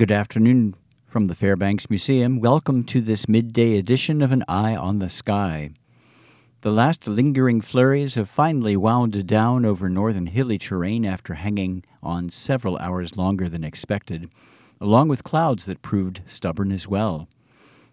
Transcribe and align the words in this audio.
Good 0.00 0.12
afternoon 0.12 0.76
from 1.06 1.26
the 1.26 1.34
Fairbanks 1.34 1.90
Museum. 1.90 2.40
Welcome 2.40 2.84
to 2.84 3.02
this 3.02 3.28
midday 3.28 3.76
edition 3.76 4.22
of 4.22 4.32
An 4.32 4.42
Eye 4.48 4.74
on 4.74 4.98
the 4.98 5.10
Sky. 5.10 5.72
The 6.62 6.70
last 6.70 7.06
lingering 7.06 7.60
flurries 7.60 8.14
have 8.14 8.30
finally 8.30 8.78
wound 8.78 9.26
down 9.26 9.66
over 9.66 9.90
northern 9.90 10.28
hilly 10.28 10.56
terrain 10.56 11.04
after 11.04 11.34
hanging 11.34 11.84
on 12.02 12.30
several 12.30 12.78
hours 12.78 13.18
longer 13.18 13.46
than 13.46 13.62
expected, 13.62 14.30
along 14.80 15.08
with 15.08 15.22
clouds 15.22 15.66
that 15.66 15.82
proved 15.82 16.22
stubborn 16.26 16.72
as 16.72 16.88
well. 16.88 17.28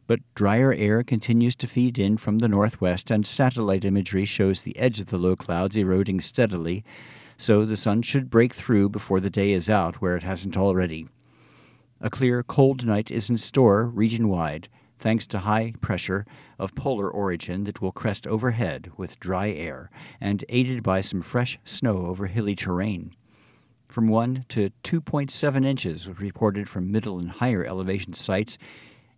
But 0.07 0.21
drier 0.33 0.71
air 0.71 1.03
continues 1.03 1.57
to 1.57 1.67
feed 1.67 1.99
in 1.99 2.15
from 2.15 2.39
the 2.39 2.47
northwest, 2.47 3.11
and 3.11 3.27
satellite 3.27 3.83
imagery 3.83 4.23
shows 4.23 4.61
the 4.61 4.77
edge 4.77 5.01
of 5.01 5.07
the 5.07 5.17
low 5.17 5.35
clouds 5.35 5.75
eroding 5.75 6.21
steadily, 6.21 6.85
so 7.35 7.65
the 7.65 7.75
sun 7.75 8.01
should 8.01 8.29
break 8.29 8.55
through 8.55 8.87
before 8.87 9.19
the 9.19 9.29
day 9.29 9.51
is 9.51 9.69
out 9.69 10.01
where 10.01 10.15
it 10.15 10.23
hasn't 10.23 10.55
already. 10.55 11.09
A 11.99 12.11
clear, 12.11 12.43
cold 12.43 12.85
night 12.85 13.09
is 13.09 13.27
in 13.27 13.37
store 13.37 13.87
region 13.87 14.29
wide, 14.29 14.69
thanks 14.99 15.25
to 15.27 15.39
high 15.39 15.73
pressure 15.81 16.27
of 16.59 16.75
polar 16.75 17.09
origin 17.09 17.63
that 17.63 17.81
will 17.81 17.91
crest 17.91 18.27
overhead 18.27 18.91
with 18.97 19.19
dry 19.19 19.49
air 19.49 19.89
and 20.21 20.45
aided 20.47 20.83
by 20.83 21.01
some 21.01 21.23
fresh 21.23 21.57
snow 21.65 22.05
over 22.05 22.27
hilly 22.27 22.55
terrain. 22.55 23.15
From 23.87 24.07
1 24.09 24.45
to 24.49 24.69
2.7 24.83 25.65
inches 25.65 26.05
was 26.05 26.19
reported 26.19 26.69
from 26.69 26.91
middle 26.91 27.17
and 27.17 27.31
higher 27.31 27.65
elevation 27.65 28.13
sites 28.13 28.59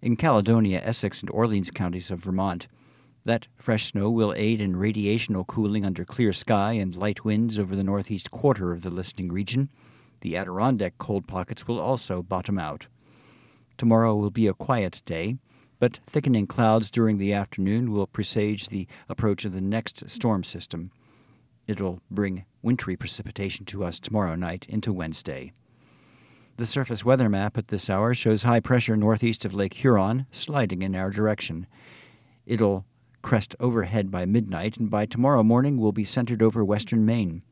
in 0.02 0.16
Caledonia, 0.16 0.80
Essex, 0.82 1.20
and 1.20 1.30
Orleans 1.32 1.72
counties 1.72 2.10
of 2.10 2.20
Vermont. 2.20 2.68
That 3.26 3.48
fresh 3.58 3.92
snow 3.92 4.10
will 4.10 4.34
aid 4.38 4.62
in 4.62 4.76
radiational 4.76 5.46
cooling 5.46 5.84
under 5.84 6.06
clear 6.06 6.32
sky 6.32 6.74
and 6.74 6.96
light 6.96 7.26
winds 7.26 7.60
over 7.60 7.76
the 7.76 7.84
northeast 7.84 8.32
quarter 8.32 8.72
of 8.72 8.84
the 8.84 8.90
listening 8.90 9.34
region. 9.34 9.68
The 10.22 10.36
Adirondack 10.36 10.98
cold 10.98 11.28
pockets 11.28 11.68
will 11.68 11.80
also 11.80 12.22
bottom 12.22 12.60
out. 12.60 12.88
Tomorrow 13.78 14.16
will 14.16 14.32
be 14.32 14.48
a 14.48 14.54
quiet 14.54 15.02
day, 15.06 15.38
but 15.80 16.00
thickening 16.06 16.46
clouds 16.46 16.92
during 16.92 17.18
the 17.18 17.32
afternoon 17.34 17.92
will 17.92 18.08
presage 18.08 18.68
the 18.68 18.88
approach 19.08 19.46
of 19.46 19.54
the 19.54 19.62
next 19.62 20.10
storm 20.10 20.44
system. 20.44 20.92
It'll 21.68 22.02
bring 22.12 22.46
wintry 22.62 22.98
precipitation 22.98 23.66
to 23.68 23.84
us 23.86 24.00
tomorrow 24.00 24.36
night 24.36 24.66
into 24.68 24.92
Wednesday. 24.92 25.54
The 26.58 26.66
surface 26.66 27.06
weather 27.06 27.30
map 27.30 27.58
at 27.58 27.70
this 27.70 27.90
hour 27.90 28.14
shows 28.14 28.44
high 28.44 28.60
pressure 28.60 28.98
northeast 28.98 29.46
of 29.46 29.54
Lake 29.54 29.76
Huron 29.76 30.26
sliding 30.34 30.82
in 30.82 30.94
our 30.94 31.10
direction. 31.10 31.68
It'll 32.46 32.86
crest 33.22 33.56
overhead 33.62 34.12
by 34.12 34.26
midnight, 34.26 34.76
and 34.76 34.90
by 34.90 35.06
tomorrow 35.06 35.44
morning 35.44 35.78
will 35.78 35.94
be 35.94 36.04
centered 36.04 36.42
over 36.42 36.66
western 36.66 37.06
Maine. 37.06 37.44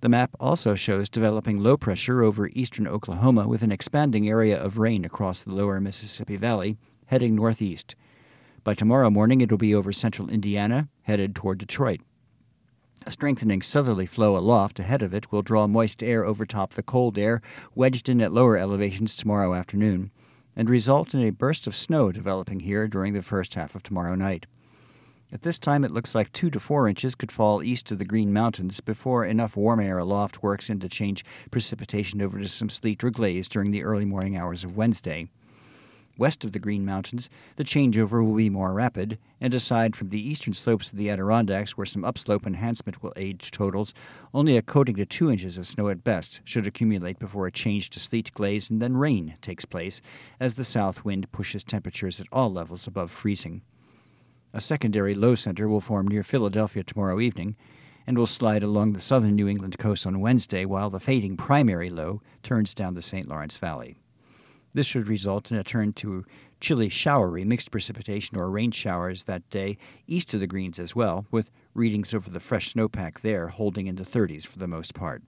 The 0.00 0.08
map 0.10 0.30
also 0.38 0.74
shows 0.74 1.08
developing 1.08 1.60
low 1.60 1.76
pressure 1.76 2.22
over 2.22 2.48
eastern 2.48 2.86
Oklahoma 2.86 3.48
with 3.48 3.62
an 3.62 3.72
expanding 3.72 4.28
area 4.28 4.62
of 4.62 4.78
rain 4.78 5.04
across 5.04 5.42
the 5.42 5.54
lower 5.54 5.80
Mississippi 5.80 6.36
Valley, 6.36 6.76
heading 7.06 7.34
northeast. 7.34 7.94
By 8.62 8.74
tomorrow 8.74 9.08
morning, 9.08 9.40
it 9.40 9.50
will 9.50 9.58
be 9.58 9.74
over 9.74 9.92
central 9.92 10.28
Indiana, 10.28 10.88
headed 11.02 11.34
toward 11.34 11.58
Detroit. 11.58 12.00
A 13.06 13.12
strengthening 13.12 13.62
southerly 13.62 14.04
flow 14.04 14.36
aloft 14.36 14.80
ahead 14.80 15.00
of 15.00 15.14
it 15.14 15.32
will 15.32 15.42
draw 15.42 15.66
moist 15.66 16.02
air 16.02 16.24
overtop 16.24 16.72
the 16.72 16.82
cold 16.82 17.16
air 17.16 17.40
wedged 17.74 18.08
in 18.08 18.20
at 18.20 18.32
lower 18.32 18.58
elevations 18.58 19.16
tomorrow 19.16 19.54
afternoon, 19.54 20.10
and 20.54 20.68
result 20.68 21.14
in 21.14 21.20
a 21.22 21.30
burst 21.30 21.66
of 21.66 21.76
snow 21.76 22.12
developing 22.12 22.60
here 22.60 22.86
during 22.86 23.14
the 23.14 23.22
first 23.22 23.54
half 23.54 23.74
of 23.74 23.82
tomorrow 23.82 24.14
night. 24.14 24.46
At 25.32 25.42
this 25.42 25.58
time, 25.58 25.84
it 25.84 25.90
looks 25.90 26.14
like 26.14 26.32
two 26.32 26.50
to 26.50 26.60
four 26.60 26.88
inches 26.88 27.16
could 27.16 27.32
fall 27.32 27.60
east 27.60 27.90
of 27.90 27.98
the 27.98 28.04
Green 28.04 28.32
Mountains 28.32 28.78
before 28.78 29.24
enough 29.24 29.56
warm 29.56 29.80
air 29.80 29.98
aloft 29.98 30.40
works 30.40 30.70
in 30.70 30.78
to 30.78 30.88
change 30.88 31.24
precipitation 31.50 32.22
over 32.22 32.38
to 32.38 32.48
some 32.48 32.70
sleet 32.70 33.02
or 33.02 33.10
glaze 33.10 33.48
during 33.48 33.72
the 33.72 33.82
early 33.82 34.04
morning 34.04 34.36
hours 34.36 34.62
of 34.62 34.76
Wednesday. 34.76 35.28
West 36.16 36.44
of 36.44 36.52
the 36.52 36.60
Green 36.60 36.84
Mountains, 36.84 37.28
the 37.56 37.64
changeover 37.64 38.24
will 38.24 38.36
be 38.36 38.48
more 38.48 38.72
rapid, 38.72 39.18
and 39.40 39.52
aside 39.52 39.96
from 39.96 40.10
the 40.10 40.28
eastern 40.30 40.54
slopes 40.54 40.92
of 40.92 40.96
the 40.96 41.10
Adirondacks, 41.10 41.76
where 41.76 41.86
some 41.86 42.04
upslope 42.04 42.46
enhancement 42.46 43.02
will 43.02 43.12
aid 43.16 43.40
totals, 43.40 43.92
only 44.32 44.56
a 44.56 44.62
coating 44.62 44.94
to 44.94 45.04
two 45.04 45.28
inches 45.28 45.58
of 45.58 45.66
snow 45.66 45.88
at 45.88 46.04
best 46.04 46.40
should 46.44 46.68
accumulate 46.68 47.18
before 47.18 47.48
a 47.48 47.52
change 47.52 47.90
to 47.90 47.98
sleet 47.98 48.32
glaze 48.32 48.70
and 48.70 48.80
then 48.80 48.96
rain 48.96 49.36
takes 49.42 49.64
place 49.64 50.00
as 50.38 50.54
the 50.54 50.64
south 50.64 51.04
wind 51.04 51.30
pushes 51.32 51.64
temperatures 51.64 52.20
at 52.20 52.28
all 52.30 52.52
levels 52.52 52.86
above 52.86 53.10
freezing. 53.10 53.60
A 54.56 54.60
secondary 54.62 55.12
low 55.12 55.34
center 55.34 55.68
will 55.68 55.82
form 55.82 56.08
near 56.08 56.22
Philadelphia 56.22 56.82
tomorrow 56.82 57.20
evening 57.20 57.56
and 58.06 58.16
will 58.16 58.26
slide 58.26 58.62
along 58.62 58.94
the 58.94 59.02
southern 59.02 59.34
New 59.36 59.48
England 59.48 59.76
coast 59.78 60.06
on 60.06 60.18
Wednesday 60.18 60.64
while 60.64 60.88
the 60.88 60.98
fading 60.98 61.36
primary 61.36 61.90
low 61.90 62.22
turns 62.42 62.74
down 62.74 62.94
the 62.94 63.02
St. 63.02 63.28
Lawrence 63.28 63.58
Valley. 63.58 63.98
This 64.72 64.86
should 64.86 65.08
result 65.08 65.50
in 65.50 65.58
a 65.58 65.62
turn 65.62 65.92
to 65.96 66.24
chilly, 66.58 66.88
showery 66.88 67.44
mixed 67.44 67.70
precipitation 67.70 68.38
or 68.38 68.48
rain 68.48 68.70
showers 68.70 69.24
that 69.24 69.46
day 69.50 69.76
east 70.06 70.32
of 70.32 70.40
the 70.40 70.46
Greens 70.46 70.78
as 70.78 70.96
well, 70.96 71.26
with 71.30 71.50
readings 71.74 72.14
over 72.14 72.30
the 72.30 72.40
fresh 72.40 72.72
snowpack 72.72 73.20
there 73.20 73.48
holding 73.48 73.86
in 73.86 73.96
the 73.96 74.04
30s 74.04 74.46
for 74.46 74.58
the 74.58 74.66
most 74.66 74.94
part. 74.94 75.22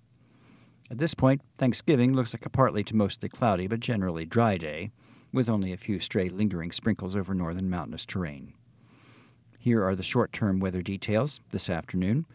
At 0.90 0.96
this 0.96 1.12
point, 1.12 1.42
Thanksgiving 1.58 2.14
looks 2.14 2.32
like 2.32 2.46
a 2.46 2.48
partly 2.48 2.82
to 2.84 2.96
mostly 2.96 3.28
cloudy 3.28 3.66
but 3.66 3.80
generally 3.80 4.24
dry 4.24 4.56
day, 4.56 4.90
with 5.34 5.50
only 5.50 5.74
a 5.74 5.76
few 5.76 6.00
stray 6.00 6.30
lingering 6.30 6.72
sprinkles 6.72 7.14
over 7.14 7.34
northern 7.34 7.68
mountainous 7.68 8.06
terrain. 8.06 8.54
Here 9.60 9.82
are 9.84 9.96
the 9.96 10.04
short 10.04 10.32
term 10.32 10.60
weather 10.60 10.82
details 10.82 11.40
this 11.50 11.68
afternoon. 11.68 12.26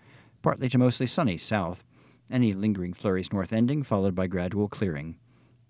Partly 0.41 0.67
to 0.67 0.77
mostly 0.77 1.07
sunny 1.07 1.37
south. 1.37 1.85
Any 2.29 2.51
lingering 2.53 2.93
flurries 2.93 3.31
north 3.31 3.53
ending, 3.53 3.81
followed 3.81 4.13
by 4.13 4.27
gradual 4.27 4.67
clearing. 4.67 5.15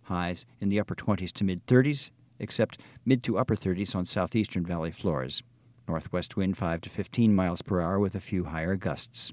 Highs 0.01 0.47
in 0.59 0.69
the 0.69 0.79
upper 0.79 0.95
20s 0.95 1.31
to 1.33 1.43
mid 1.43 1.65
30s, 1.67 2.09
except 2.39 2.81
mid 3.05 3.21
to 3.23 3.37
upper 3.37 3.55
30s 3.55 3.95
on 3.95 4.05
southeastern 4.05 4.65
valley 4.65 4.91
floors. 4.91 5.43
Northwest 5.87 6.35
wind 6.35 6.57
5 6.57 6.81
to 6.81 6.89
15 6.89 7.35
miles 7.35 7.61
per 7.61 7.81
hour 7.81 7.99
with 7.99 8.15
a 8.15 8.19
few 8.19 8.45
higher 8.45 8.75
gusts. 8.75 9.31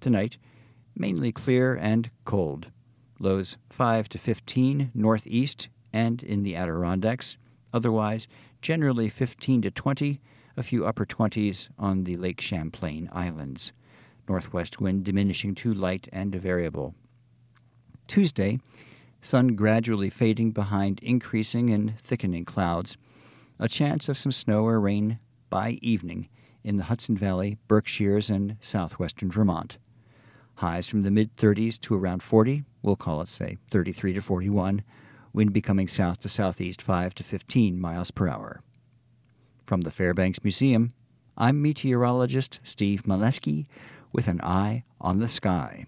Tonight, 0.00 0.38
mainly 0.96 1.30
clear 1.30 1.76
and 1.76 2.10
cold. 2.24 2.72
Lows 3.20 3.56
5 3.70 4.08
to 4.08 4.18
15 4.18 4.90
northeast 4.94 5.68
and 5.92 6.24
in 6.24 6.42
the 6.42 6.56
Adirondacks. 6.56 7.36
Otherwise, 7.72 8.26
generally 8.60 9.08
15 9.08 9.62
to 9.62 9.70
20 9.70 10.20
a 10.56 10.62
few 10.62 10.86
upper 10.86 11.04
20s 11.04 11.68
on 11.78 12.04
the 12.04 12.16
Lake 12.16 12.40
Champlain 12.40 13.10
Islands. 13.12 13.72
Northwest 14.28 14.80
wind 14.80 15.04
diminishing 15.04 15.54
to 15.56 15.74
light 15.74 16.08
and 16.12 16.34
variable. 16.34 16.94
Tuesday, 18.08 18.58
sun 19.20 19.48
gradually 19.48 20.08
fading 20.08 20.52
behind 20.52 20.98
increasing 21.02 21.70
and 21.70 21.98
thickening 22.00 22.44
clouds. 22.44 22.96
A 23.58 23.68
chance 23.68 24.08
of 24.08 24.16
some 24.16 24.32
snow 24.32 24.64
or 24.64 24.80
rain 24.80 25.18
by 25.50 25.72
evening 25.82 26.28
in 26.64 26.76
the 26.76 26.84
Hudson 26.84 27.16
Valley, 27.16 27.58
Berkshires, 27.68 28.30
and 28.30 28.56
southwestern 28.60 29.30
Vermont. 29.30 29.76
Highs 30.56 30.88
from 30.88 31.02
the 31.02 31.10
mid 31.10 31.36
30s 31.36 31.78
to 31.82 31.94
around 31.94 32.22
40, 32.22 32.64
we'll 32.82 32.96
call 32.96 33.20
it, 33.20 33.28
say, 33.28 33.58
33 33.70 34.14
to 34.14 34.22
41, 34.22 34.82
wind 35.34 35.52
becoming 35.52 35.86
south 35.86 36.20
to 36.20 36.28
southeast 36.30 36.80
5 36.80 37.14
to 37.14 37.22
15 37.22 37.78
miles 37.78 38.10
per 38.10 38.26
hour. 38.26 38.62
From 39.66 39.80
the 39.80 39.90
Fairbanks 39.90 40.44
Museum, 40.44 40.92
I'm 41.36 41.60
meteorologist 41.60 42.60
Steve 42.62 43.02
Maleski 43.02 43.66
with 44.12 44.28
an 44.28 44.40
eye 44.40 44.84
on 45.00 45.18
the 45.18 45.28
sky. 45.28 45.86